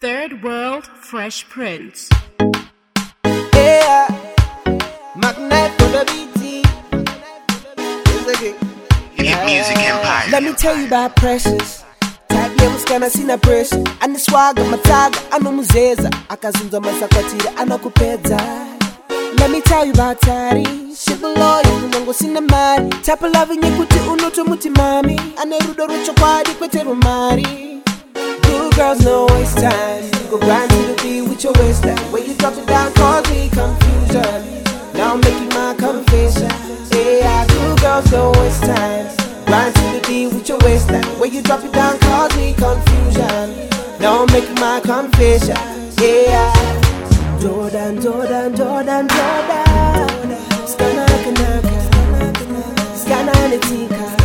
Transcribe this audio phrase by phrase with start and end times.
[0.00, 2.08] Third World Fresh Prince.
[3.52, 4.08] Yeah,
[5.14, 6.62] magnet for the BT.
[8.06, 8.58] It's.
[9.12, 10.30] Hit Music Empire.
[10.30, 11.84] Let me tell you about precious.
[12.28, 18.40] Type ya msikana sina pressure aniswaga mataga anomuzeza akazunza masakwatira anakupedza
[19.38, 24.44] Let me tell you about Tari Shibaloyo unongo sina mari Type of loving yekuti unoto
[24.44, 27.69] muti mami Ane rudo rucho kwadi kwete rumari Good
[28.80, 32.34] girls no waste time You Go grind to the beat with your waistline When you
[32.34, 34.40] drop it down cause me confusion
[34.94, 36.50] Now I'm making my confession
[36.96, 39.06] Yeah, good girls no waste time
[39.44, 43.46] Grind to the beat with your waistline When you drop it down cause me confusion
[44.00, 45.60] Now I'm making my confession
[46.00, 46.48] Yeah
[47.42, 50.30] Jordan, Jordan, Jordan, Jordan
[50.70, 51.76] Skana kanaka
[52.96, 54.19] Skana nitika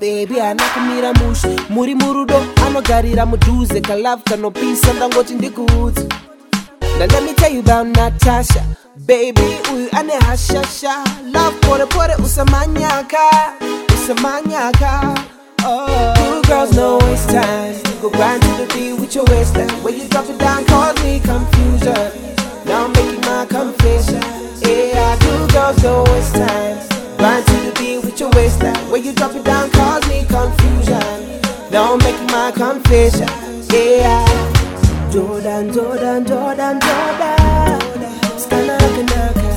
[0.00, 1.56] Baby anakumira mushe.
[1.68, 5.34] Muri murudo anogarira mudhuze kalavu kanopisa ndangoti
[7.24, 8.62] me tell you about Natasha.
[9.06, 11.04] Baby, uyu ane hashasha.
[11.32, 13.18] Love pore pore usamanyaka
[13.94, 15.14] Usamanyaka.
[15.64, 17.74] Oh, good girls no waste time.
[18.00, 19.68] Go grind to the beat with your waistline.
[19.82, 22.27] When you drop it down cause me confusion
[30.28, 31.40] confusion
[31.74, 33.28] I'm making my confession
[33.72, 34.24] Yeah
[35.10, 37.38] Jordan, Jordan, Jordan, Jordan.
[38.36, 39.50] Skana kanaka,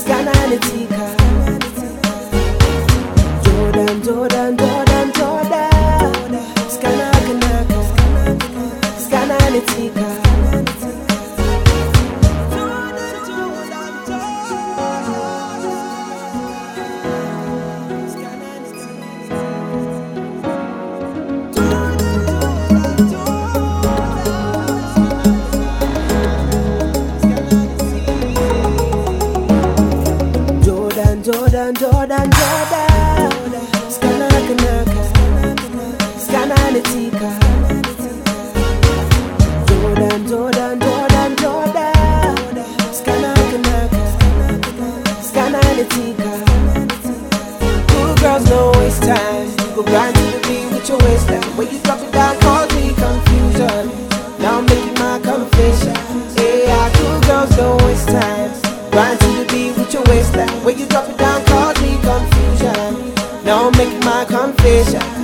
[0.00, 1.06] skana nitika.
[3.44, 6.32] Jordan, Jordan, Jordan, Jordan.
[6.68, 7.80] Skana kanaka,
[9.04, 10.25] skana nitika.
[31.56, 33.64] Jordan, Jordan, Jordan.
[33.88, 35.02] Skana kanaka,
[36.24, 37.30] skana nitika.
[39.66, 42.64] Jordan, Jordan, Jordan, Jordan.
[42.92, 44.02] Skana kanaka,
[45.28, 46.32] skana nitika.
[47.88, 49.48] Good girls no waste time.
[49.74, 50.65] Go grind to the beat
[64.06, 65.15] my confession.